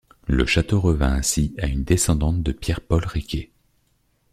Le 0.25 0.47
château 0.47 0.81
revient 0.81 1.03
ainsi 1.03 1.53
à 1.59 1.67
une 1.67 1.83
descendante 1.83 2.41
de 2.41 2.51
Pierre-Paul 2.51 3.05
Riquet. 3.05 3.51